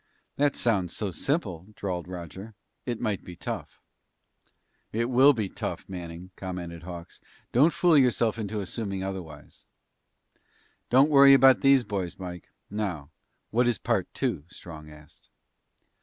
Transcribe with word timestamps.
"That 0.35 0.55
sounds 0.55 0.95
so 0.95 1.11
simple," 1.11 1.67
drawled 1.75 2.07
Roger, 2.07 2.55
"it 2.87 2.99
might 2.99 3.23
be 3.23 3.35
tough." 3.35 3.79
"It 4.91 5.11
will 5.11 5.31
be 5.31 5.47
tough, 5.47 5.87
Manning," 5.87 6.31
commented 6.35 6.81
Hawks. 6.81 7.21
"Don't 7.51 7.71
fool 7.71 7.95
yourself 7.95 8.39
into 8.39 8.61
assuming 8.61 9.03
otherwise." 9.03 9.67
"Don't 10.89 11.11
worry 11.11 11.35
about 11.35 11.61
these 11.61 11.83
boys, 11.83 12.17
Mike. 12.17 12.49
Now, 12.67 13.11
what 13.51 13.67
is 13.67 13.77
part 13.77 14.11
two?" 14.15 14.43
Strong 14.47 14.89
asked. 14.89 15.29